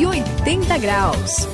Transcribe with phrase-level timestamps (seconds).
[0.00, 1.46] 180 graus.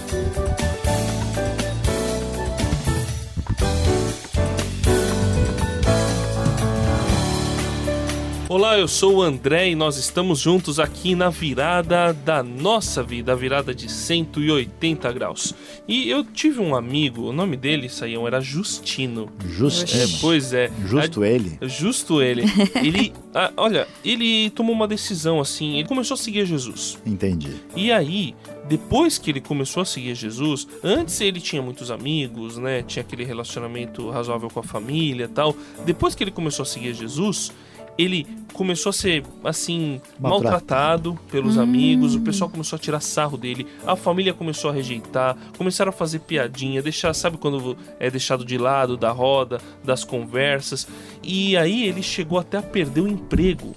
[8.56, 13.32] Olá, eu sou o André e nós estamos juntos aqui na virada da nossa vida,
[13.32, 15.52] a virada de 180 graus.
[15.86, 19.28] E eu tive um amigo, o nome dele, Saião, era Justino.
[19.46, 20.02] Justino.
[20.04, 20.70] É, pois é.
[20.86, 21.58] Justo A- ele.
[21.60, 22.44] Justo ele.
[22.82, 26.96] Ele, ah, olha, ele tomou uma decisão assim, ele começou a seguir Jesus.
[27.04, 27.50] Entendi.
[27.74, 28.34] E aí,
[28.68, 32.82] depois que ele começou a seguir Jesus, antes ele tinha muitos amigos, né?
[32.82, 35.54] Tinha aquele relacionamento razoável com a família e tal.
[35.84, 37.52] Depois que ele começou a seguir Jesus,
[37.98, 40.30] ele começou a ser, assim, Maltratado.
[40.50, 45.36] maltratado pelos amigos, o pessoal começou a tirar sarro dele, a família começou a rejeitar,
[45.58, 50.88] começaram a fazer piadinha, deixar, sabe quando é deixado de lado da roda, das conversas.
[51.22, 53.76] E aí ele chegou até a perder o emprego.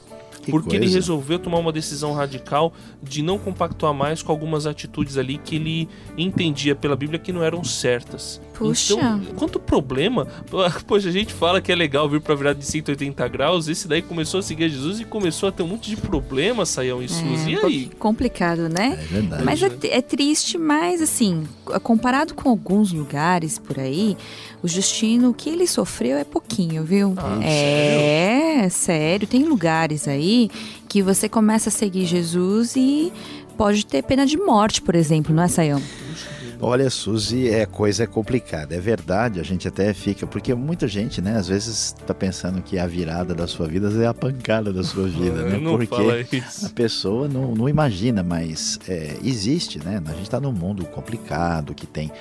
[0.50, 0.98] Que porque ele coisa.
[0.98, 5.90] resolveu tomar uma decisão radical de não compactuar mais com algumas atitudes ali que ele
[6.18, 8.42] entendia pela Bíblia que não eram certas.
[8.54, 8.94] Puxa.
[8.94, 10.28] Então, quanto problema.
[10.86, 13.68] Poxa, a gente fala que é legal vir pra virada de 180 graus.
[13.70, 17.02] Esse daí começou a seguir Jesus e começou a ter um monte de problemas, Saião
[17.02, 17.52] e Suzy.
[17.52, 17.90] E É, aí?
[17.98, 19.00] Complicado, né?
[19.02, 19.44] É verdade.
[19.44, 21.44] Mas é, é triste, mas assim,
[21.84, 24.18] comparado com alguns lugares por aí,
[24.62, 27.14] o Justino, o que ele sofreu é pouquinho, viu?
[27.18, 29.26] Ah, é, sério.
[29.28, 30.39] Tem lugares aí
[30.88, 33.12] que você começa a seguir Jesus e
[33.58, 35.82] pode ter pena de morte, por exemplo, não é, Sayão?
[36.62, 38.76] Olha, Suzy, é coisa complicada.
[38.76, 40.28] É verdade, a gente até fica.
[40.28, 44.06] Porque muita gente, né, às vezes tá pensando que a virada da sua vida é
[44.06, 45.58] a pancada da sua vida, né?
[45.58, 45.96] não Porque
[46.66, 50.02] a pessoa não, não imagina, mas é, existe, né?
[50.06, 52.12] A gente está num mundo complicado, que tem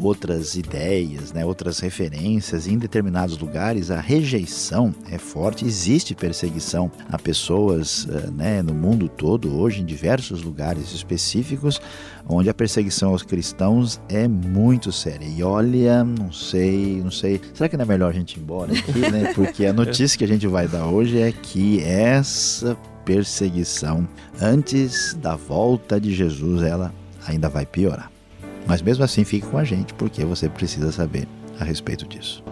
[0.00, 1.44] outras ideias, né?
[1.44, 2.66] outras referências.
[2.66, 8.62] Em determinados lugares, a rejeição é forte, existe perseguição a pessoas eh, né?
[8.62, 11.78] no mundo todo, hoje, em diversos lugares específicos,
[12.26, 15.26] onde a perseguição aos cristãos é muito séria.
[15.26, 17.40] E olha, não sei, não sei.
[17.54, 19.32] Será que não é melhor a gente ir embora aqui, né?
[19.34, 24.06] Porque a notícia que a gente vai dar hoje é que essa perseguição
[24.40, 26.92] antes da volta de Jesus, ela
[27.26, 28.10] ainda vai piorar.
[28.66, 31.26] Mas mesmo assim, fique com a gente, porque você precisa saber
[31.58, 32.42] a respeito disso.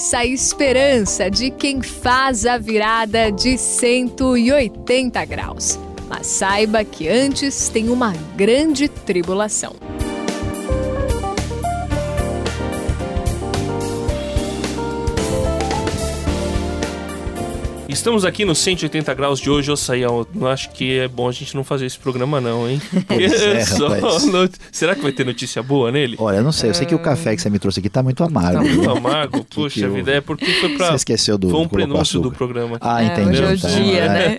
[0.00, 5.78] Conheça a esperança de quem faz a virada de 180 graus.
[6.08, 9.89] Mas saiba que antes tem uma grande tribulação.
[17.90, 20.26] Estamos aqui no 180 graus de hoje, ô Saião.
[20.34, 22.80] Eu acho que é bom a gente não fazer esse programa, não, hein?
[23.06, 23.64] Pois é,
[24.30, 26.16] not- Será que vai ter notícia boa nele?
[26.18, 28.02] Olha, eu não sei, eu sei que o café que você me trouxe aqui tá
[28.02, 28.58] muito amargo.
[28.58, 29.46] Tá muito amargo.
[29.70, 30.88] Que eu- vida, é porque foi pra.
[30.90, 32.78] Você esqueceu do Foi um prenúncio do programa.
[32.80, 33.28] Ah, É, entendi.
[33.30, 34.08] hoje é o então, dia, é.
[34.08, 34.36] né?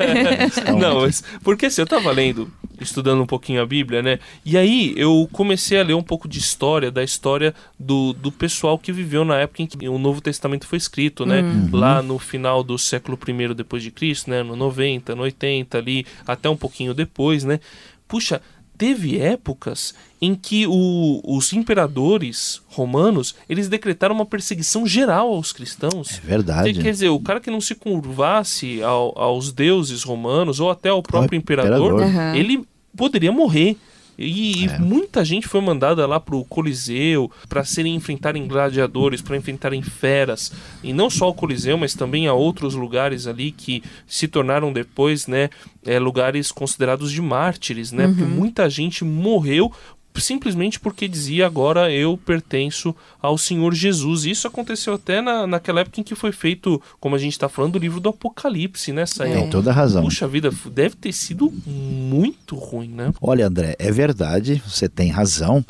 [0.57, 2.49] Então, Não, mas porque assim, eu tava lendo,
[2.83, 4.19] estudando um pouquinho a Bíblia, né?
[4.45, 8.77] E aí eu comecei a ler um pouco de história, da história do, do pessoal
[8.77, 11.41] que viveu na época em que o Novo Testamento foi escrito, né?
[11.71, 14.43] Lá no final do século I depois de Cristo, né?
[14.43, 17.59] No 90, no 80 ali, até um pouquinho depois, né?
[18.07, 18.41] Puxa,
[18.77, 26.17] teve épocas em que o- os imperadores romanos, eles decretaram uma perseguição geral aos cristãos.
[26.17, 26.73] É verdade.
[26.73, 31.01] Quer dizer, o cara que não se curvasse ao- aos deuses romanos ou até ao
[31.03, 32.03] próprio imperador, imperador.
[32.03, 32.35] Aham.
[32.35, 32.63] ele
[32.95, 33.77] poderia morrer.
[34.17, 34.77] E, e É.
[34.77, 40.51] muita gente foi mandada lá pro Coliseu para serem enfrentarem gladiadores, para enfrentarem feras.
[40.83, 45.25] E não só o Coliseu, mas também a outros lugares ali que se tornaram depois,
[45.27, 45.49] né,
[45.85, 48.07] é, lugares considerados de mártires, né?
[48.07, 49.71] Porque muita gente morreu
[50.15, 54.25] simplesmente porque dizia agora eu pertenço ao Senhor Jesus.
[54.25, 57.75] Isso aconteceu até na, naquela época em que foi feito, como a gente está falando,
[57.75, 59.41] o livro do Apocalipse, né, Sayão?
[59.41, 60.03] Tem toda a razão.
[60.03, 63.13] Puxa vida, deve ter sido muito ruim, né?
[63.21, 65.63] Olha, André, é verdade, você tem razão.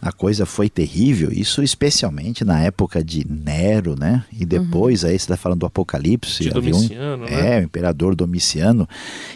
[0.00, 4.24] A coisa foi terrível, isso especialmente na época de Nero, né?
[4.32, 7.56] E depois aí você está falando do Apocalipse, De havia um- Domiciano, né?
[7.56, 8.88] É, o imperador Domiciano.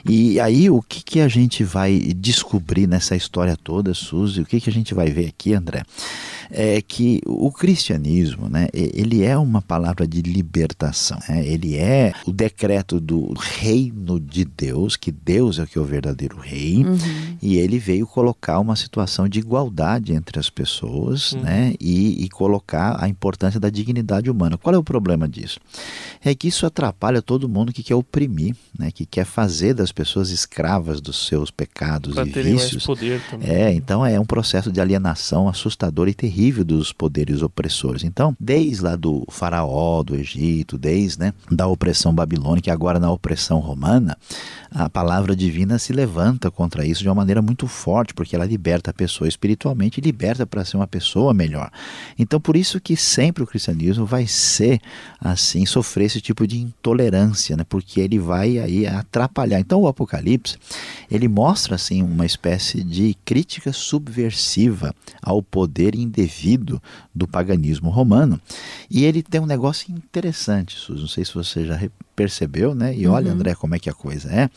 [0.04, 4.40] E aí o que, que a gente vai descobrir nessa história toda, Suzy?
[4.50, 5.84] Que, que a gente vai ver aqui, André?
[6.50, 11.18] É que o cristianismo, né, ele é uma palavra de libertação.
[11.28, 11.46] Né?
[11.46, 15.84] Ele é o decreto do reino de Deus, que Deus é o que é o
[15.84, 16.98] verdadeiro rei, uhum.
[17.40, 21.42] e ele veio colocar uma situação de igualdade entre as pessoas, uhum.
[21.42, 24.58] né, e, e colocar a importância da dignidade humana.
[24.58, 25.60] Qual é o problema disso?
[26.24, 30.30] É que isso atrapalha todo mundo que quer oprimir, né, que quer fazer das pessoas
[30.30, 32.84] escravas dos seus pecados pra e vícios.
[32.84, 33.48] poder também.
[33.48, 38.02] É, então é um processo de alienação assustador e terrível dos poderes opressores.
[38.02, 43.58] Então, desde lá do faraó do Egito, desde né, da opressão babilônica agora na opressão
[43.58, 44.16] romana,
[44.72, 48.90] a palavra divina se levanta contra isso de uma maneira muito forte, porque ela liberta
[48.90, 51.70] a pessoa espiritualmente e liberta para ser uma pessoa melhor.
[52.18, 54.80] Então, por isso que sempre o cristianismo vai ser
[55.20, 57.64] assim, sofrer esse tipo de intolerância, né?
[57.68, 59.58] porque ele vai aí atrapalhar.
[59.58, 60.56] Então, o Apocalipse,
[61.10, 66.80] ele mostra assim uma espécie de crítica subversiva ao poder indevido
[67.14, 68.40] do paganismo romano.
[68.88, 71.76] E ele tem um negócio interessante, Suzy, não sei se você já
[72.20, 72.94] percebeu, né?
[72.94, 73.34] E olha, uhum.
[73.34, 74.50] André, como é que a coisa é.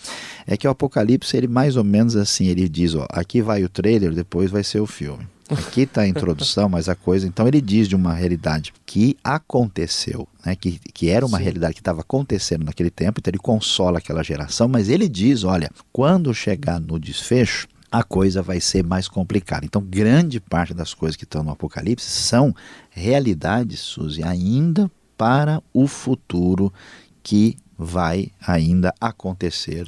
[0.46, 3.70] É que o Apocalipse, ele mais ou menos assim, ele diz, ó, aqui vai o
[3.70, 5.28] trailer, depois vai ser o filme.
[5.50, 7.28] Aqui está a introdução, mas a coisa.
[7.28, 10.56] Então ele diz de uma realidade que aconteceu, né?
[10.56, 11.44] que, que era uma Sim.
[11.44, 15.70] realidade que estava acontecendo naquele tempo, então ele consola aquela geração, mas ele diz: olha,
[15.92, 19.66] quando chegar no desfecho, a coisa vai ser mais complicada.
[19.66, 22.56] Então, grande parte das coisas que estão no Apocalipse são
[22.90, 26.74] realidades, Suzy, ainda para o futuro
[27.22, 29.86] que vai ainda acontecer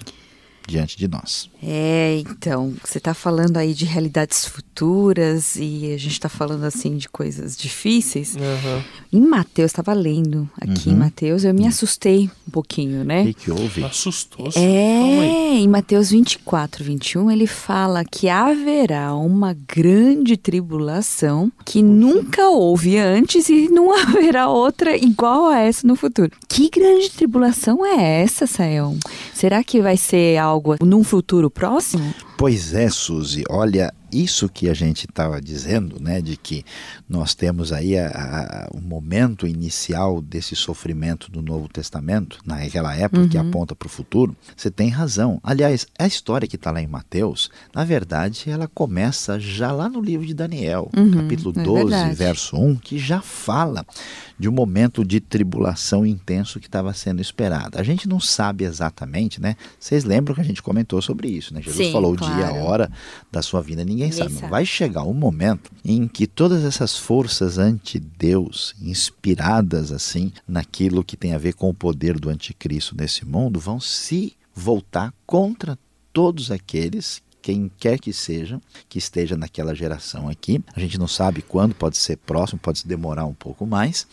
[0.67, 1.50] diante de nós.
[1.63, 6.97] É, então, você está falando aí de realidades futuras e a gente está falando assim
[6.97, 8.35] de coisas difíceis.
[8.35, 8.83] Uhum.
[9.13, 10.95] Em Mateus, estava lendo aqui uhum.
[10.95, 13.23] em Mateus, eu me assustei um pouquinho, né?
[13.23, 13.83] O que, que houve?
[13.83, 14.51] Assustou?
[14.51, 14.59] -se.
[14.59, 22.97] É, em Mateus 24, 21, ele fala que haverá uma grande tribulação que nunca houve
[22.97, 26.31] antes e não haverá outra igual a essa no futuro.
[26.50, 28.95] Que grande tribulação é essa, Sael?
[29.33, 32.13] Será que vai ser algo algo num futuro próximo?
[32.38, 33.44] Pois é, Suzy.
[33.50, 36.63] Olha, isso que a gente estava dizendo, né, de que
[37.07, 37.96] nós temos aí
[38.74, 43.30] o momento inicial desse sofrimento do Novo Testamento, naquela época uhum.
[43.30, 45.40] que aponta para o futuro, você tem razão.
[45.44, 50.02] Aliás, a história que está lá em Mateus, na verdade, ela começa já lá no
[50.02, 53.86] livro de Daniel, uhum, capítulo 12, é verso 1, que já fala
[54.38, 57.80] de um momento de tribulação intenso que estava sendo esperado.
[57.80, 59.56] A gente não sabe exatamente, né?
[59.80, 61.62] Vocês lembram que a gente comentou sobre isso, né?
[61.62, 62.34] Jesus Sim, falou claro.
[62.34, 62.92] o dia, a hora
[63.31, 64.33] da sua vida, ninguém ninguém, sabe.
[64.33, 64.51] sabe.
[64.51, 71.33] Vai chegar um momento em que todas essas forças anti-Deus, inspiradas assim naquilo que tem
[71.33, 75.77] a ver com o poder do anticristo nesse mundo, vão se voltar contra
[76.13, 78.59] todos aqueles quem quer que seja,
[78.89, 80.63] que esteja naquela geração aqui.
[80.75, 84.07] A gente não sabe quando, pode ser próximo, pode demorar um pouco mais,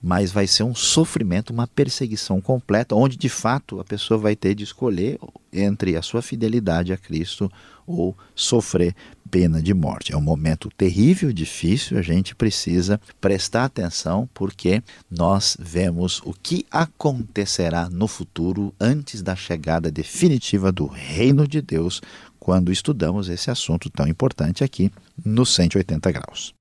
[0.00, 4.54] mas vai ser um sofrimento, uma perseguição completa, onde de fato a pessoa vai ter
[4.54, 5.18] de escolher
[5.52, 7.50] entre a sua fidelidade a Cristo
[7.84, 8.94] ou sofrer
[9.28, 10.12] pena de morte.
[10.12, 16.64] É um momento terrível, difícil, a gente precisa prestar atenção porque nós vemos o que
[16.70, 22.00] acontecerá no futuro antes da chegada definitiva do reino de Deus
[22.48, 24.90] quando estudamos esse assunto tão importante aqui
[25.22, 26.54] no 180 graus.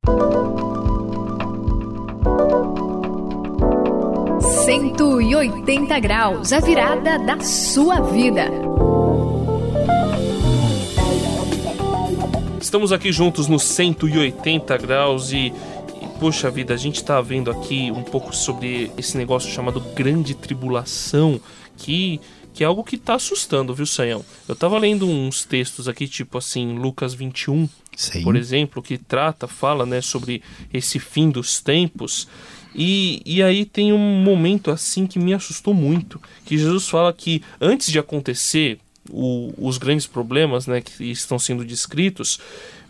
[4.66, 8.52] 180 graus, a virada da sua vida.
[12.60, 15.54] Estamos aqui juntos no 180 graus e,
[16.02, 20.36] e poxa vida, a gente está vendo aqui um pouco sobre esse negócio chamado grande
[20.36, 21.40] tribulação
[21.78, 22.20] que
[22.58, 24.26] que é algo que está assustando, viu, Sayão?
[24.48, 28.24] Eu estava lendo uns textos aqui, tipo assim, Lucas 21, Sim.
[28.24, 30.42] por exemplo, que trata, fala, né, sobre
[30.74, 32.28] esse fim dos tempos.
[32.74, 37.44] E, e aí tem um momento assim que me assustou muito, que Jesus fala que
[37.62, 42.40] antes de acontecer o, os grandes problemas, né, que estão sendo descritos,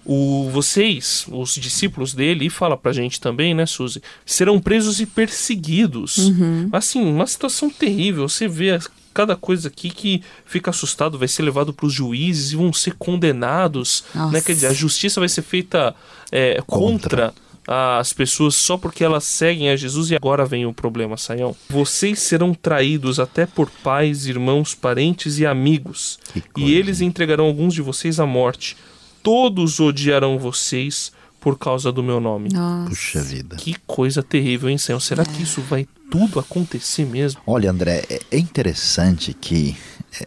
[0.06, 5.06] o, vocês, os discípulos dele, e fala pra gente também, né, Suzy, serão presos e
[5.06, 6.18] perseguidos.
[6.20, 6.70] Uhum.
[6.72, 8.30] Assim, uma situação terrível.
[8.30, 8.80] Você vê
[9.18, 12.94] cada coisa aqui que fica assustado, vai ser levado para os juízes e vão ser
[12.94, 14.04] condenados.
[14.32, 14.40] Né?
[14.42, 15.96] Quer dizer, a justiça vai ser feita
[16.32, 17.32] é, contra.
[17.32, 21.54] contra as pessoas só porque elas seguem a Jesus e agora vem o problema, Saião.
[21.68, 26.18] Vocês serão traídos até por pais, irmãos, parentes e amigos,
[26.56, 28.78] e eles entregarão alguns de vocês à morte.
[29.22, 31.12] Todos odiarão vocês
[31.48, 32.50] por causa do meu nome.
[32.52, 32.90] Nossa.
[32.90, 33.56] Puxa vida.
[33.56, 35.00] Que coisa terrível, hein, Senhor?
[35.00, 35.26] Será é.
[35.26, 37.40] que isso vai tudo acontecer mesmo?
[37.48, 39.74] Olha, André, é interessante que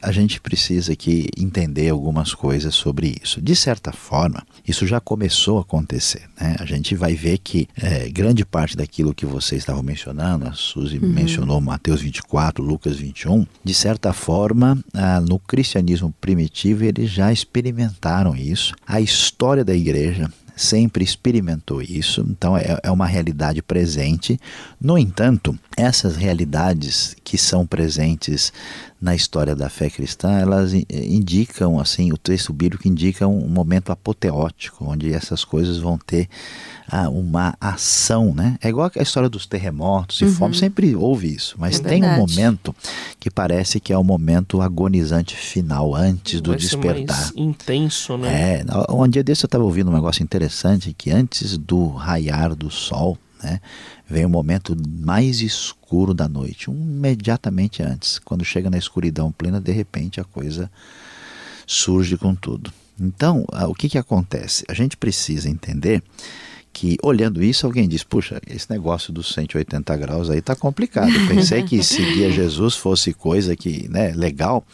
[0.00, 3.40] a gente precisa aqui entender algumas coisas sobre isso.
[3.40, 6.22] De certa forma, isso já começou a acontecer.
[6.40, 6.56] Né?
[6.58, 10.98] A gente vai ver que é, grande parte daquilo que você estava mencionando, a Suzy
[10.98, 11.08] uhum.
[11.08, 18.36] mencionou Mateus 24, Lucas 21, de certa forma, ah, no cristianismo primitivo, eles já experimentaram
[18.36, 18.74] isso.
[18.86, 24.38] A história da igreja sempre experimentou isso, então é, é uma realidade presente.
[24.80, 28.52] No entanto, essas realidades que são presentes
[29.00, 34.84] na história da fé cristã, elas indicam, assim, o texto bíblico indica um momento apoteótico,
[34.86, 36.28] onde essas coisas vão ter
[36.90, 38.58] ah, uma ação, né?
[38.60, 40.32] É igual a história dos terremotos e uhum.
[40.32, 42.20] fome, sempre houve isso, mas é tem verdade.
[42.20, 42.74] um momento
[43.18, 47.32] que parece que é o momento agonizante final, antes do Vai despertar.
[47.36, 48.60] intenso, né?
[48.60, 52.70] É, um dia desse eu estava ouvindo um negócio interessante, que antes do raiar do
[52.70, 53.60] sol, né?
[54.08, 58.18] Vem o momento mais escuro da noite, imediatamente antes.
[58.18, 60.68] Quando chega na escuridão plena, de repente a coisa
[61.64, 62.72] surge com tudo.
[63.00, 64.64] Então, o que, que acontece?
[64.68, 66.02] A gente precisa entender
[66.80, 71.12] que olhando isso, alguém diz: puxa, esse negócio dos 180 graus aí está complicado.
[71.28, 74.64] Pensei que seguir Jesus fosse coisa que, né, legal,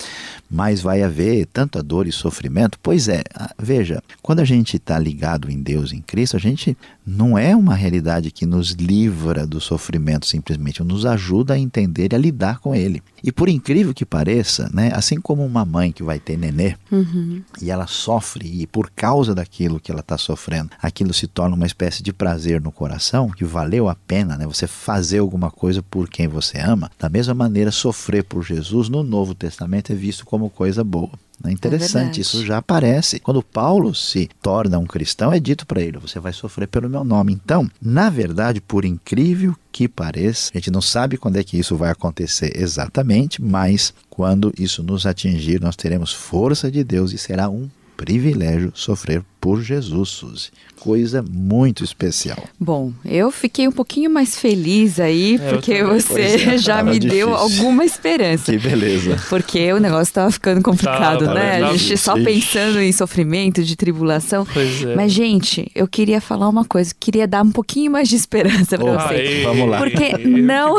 [0.48, 2.78] mas vai haver tanta dor e sofrimento.
[2.80, 3.24] Pois é,
[3.58, 7.74] veja, quando a gente está ligado em Deus, em Cristo, a gente não é uma
[7.74, 12.74] realidade que nos livra do sofrimento simplesmente, nos ajuda a entender e a lidar com
[12.74, 13.02] ele.
[13.22, 17.42] E por incrível que pareça, né, assim como uma mãe que vai ter nenê uhum.
[17.60, 21.66] e ela sofre e por causa daquilo que ela está sofrendo, aquilo se torna uma
[21.66, 26.08] espécie de prazer no coração, que valeu a pena, né, você fazer alguma coisa por
[26.08, 26.90] quem você ama.
[26.98, 31.10] Da mesma maneira, sofrer por Jesus no Novo Testamento é visto como coisa boa.
[31.44, 33.20] É interessante, é isso já aparece.
[33.20, 37.04] Quando Paulo se torna um cristão, é dito para ele: você vai sofrer pelo meu
[37.04, 37.32] nome.
[37.32, 41.76] Então, na verdade, por incrível que pareça, a gente não sabe quando é que isso
[41.76, 47.50] vai acontecer exatamente, mas quando isso nos atingir, nós teremos força de Deus e será
[47.50, 50.48] um privilégio sofrer por Jesus, Suzy.
[50.80, 52.48] Coisa muito especial.
[52.58, 57.26] Bom, eu fiquei um pouquinho mais feliz aí, é, porque você é, já me difícil.
[57.26, 58.50] deu alguma esperança.
[58.50, 59.16] Que beleza.
[59.28, 61.62] Porque o negócio estava ficando complicado, tava, né?
[61.62, 64.44] A gente só pensando em sofrimento, de tribulação.
[64.56, 64.96] É.
[64.96, 68.98] Mas, gente, eu queria falar uma coisa, queria dar um pouquinho mais de esperança para
[68.98, 69.44] vocês.
[69.44, 69.78] Vamos lá.
[69.78, 70.76] Porque não.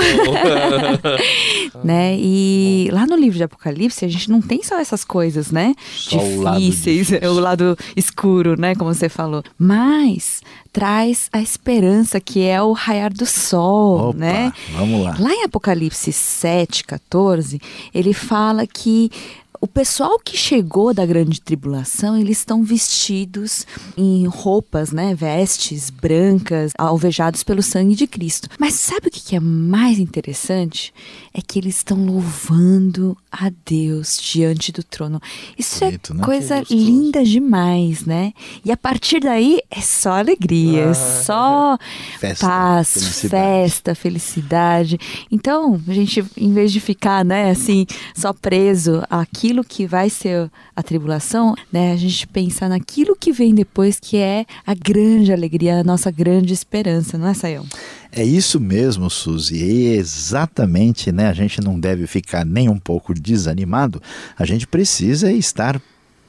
[1.86, 2.18] né?
[2.20, 5.74] E lá no livro de Apocalipse, a gente não tem só essas coisas, né?
[5.90, 6.18] Só
[6.58, 8.76] Difíceis, o lado, o lado escuro, né?
[8.76, 9.44] Como você falou.
[9.58, 14.54] Mas traz a esperança que é o raiar do sol, Opa, né?
[14.74, 15.16] Vamos lá.
[15.20, 17.62] Lá em Apocalipse 7, 14,
[17.94, 19.12] ele fala que
[19.60, 26.72] o pessoal que chegou da grande tribulação, eles estão vestidos em roupas, né, vestes brancas,
[26.78, 28.50] alvejados pelo sangue de Cristo.
[28.60, 30.94] Mas sabe o que é mais interessante?
[31.34, 35.22] É que eles estão louvando a Deus diante do trono.
[35.58, 36.24] Isso é Bonito, é né?
[36.24, 38.34] coisa linda demais, né?
[38.64, 41.78] E a partir daí é só alegria, é ah, só
[42.20, 43.30] festa, paz, felicidade.
[43.30, 45.00] festa, felicidade.
[45.32, 47.86] Então, a gente, em vez de ficar, né, assim,
[48.16, 53.32] só preso aqui aquilo que vai ser a tribulação, né, a gente pensar naquilo que
[53.32, 57.66] vem depois, que é a grande alegria, a nossa grande esperança, não é, Sayão?
[58.12, 59.56] É isso mesmo, Suzy.
[59.56, 61.30] E exatamente, né?
[61.30, 64.02] A gente não deve ficar nem um pouco desanimado.
[64.38, 65.82] A gente precisa estar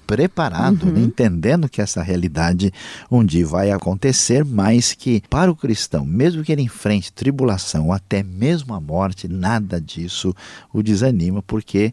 [0.06, 0.92] preparado, uhum.
[0.92, 1.00] né?
[1.00, 2.72] entendendo que essa realidade
[3.10, 7.92] um dia vai acontecer, mas que para o cristão, mesmo que ele enfrente tribulação ou
[7.92, 10.34] até mesmo a morte, nada disso
[10.72, 11.92] o desanima, porque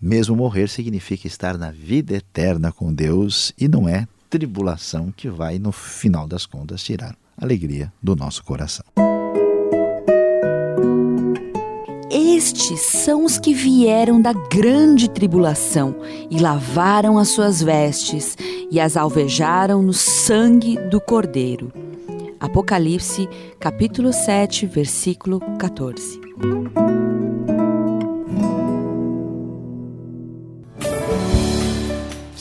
[0.00, 5.58] mesmo morrer significa estar na vida eterna com Deus e não é tribulação que vai,
[5.58, 8.84] no final das contas, tirar a alegria do nosso coração.
[12.10, 15.96] Estes são os que vieram da grande tribulação
[16.30, 18.36] e lavaram as suas vestes
[18.70, 21.72] e as alvejaram no sangue do Cordeiro.
[22.38, 23.28] Apocalipse,
[23.58, 26.20] capítulo 7, versículo 14.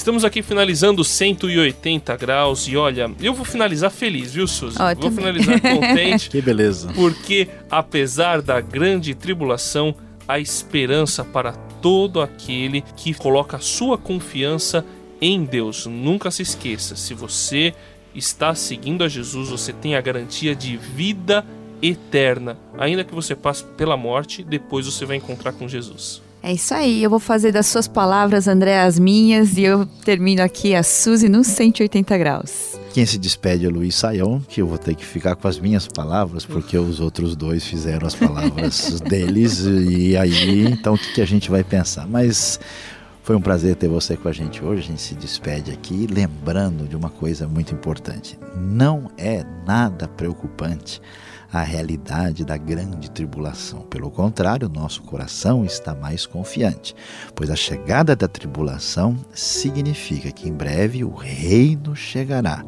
[0.07, 4.77] Estamos aqui finalizando 180 graus e olha, eu vou finalizar feliz, viu, Suzy?
[4.79, 6.29] Oh, vou finalizar contente.
[6.31, 6.89] que beleza.
[6.95, 9.93] Porque apesar da grande tribulação,
[10.25, 14.85] há esperança para todo aquele que coloca a sua confiança
[15.19, 15.85] em Deus.
[15.85, 17.73] Nunca se esqueça, se você
[18.15, 21.45] está seguindo a Jesus, você tem a garantia de vida
[21.81, 22.57] eterna.
[22.77, 26.25] Ainda que você passe pela morte, depois você vai encontrar com Jesus.
[26.47, 30.41] É isso aí, eu vou fazer das suas palavras, André, as minhas, e eu termino
[30.41, 32.79] aqui a Suzy nos 180 graus.
[32.93, 35.89] quem se despede é Luiz Saião, que eu vou ter que ficar com as minhas
[35.89, 41.21] palavras, porque os outros dois fizeram as palavras deles, e aí, então o que, que
[41.21, 42.07] a gente vai pensar?
[42.07, 42.61] Mas
[43.23, 44.83] foi um prazer ter você com a gente hoje.
[44.83, 48.39] A gente se despede aqui lembrando de uma coisa muito importante.
[48.55, 51.01] Não é nada preocupante
[51.51, 53.81] a realidade da grande tribulação.
[53.81, 56.95] Pelo contrário, nosso coração está mais confiante,
[57.35, 62.63] pois a chegada da tribulação significa que em breve o reino chegará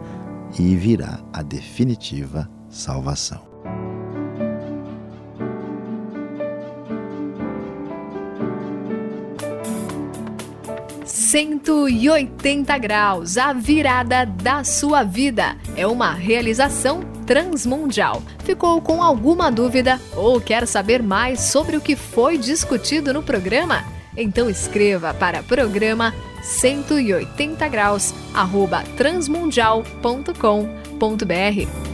[0.58, 3.50] e virá a definitiva salvação.
[11.30, 15.56] 180 graus, a virada da sua vida.
[15.76, 18.24] É uma realização transmundial.
[18.50, 23.86] Ficou com alguma dúvida ou quer saber mais sobre o que foi discutido no programa?
[24.18, 31.89] Então escreva para programa 180 graus, arroba transmundial.com.br